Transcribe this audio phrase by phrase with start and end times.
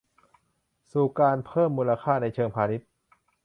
[0.91, 2.87] สู่การเพิ่มมูลค่าในเชิงพาณิชย์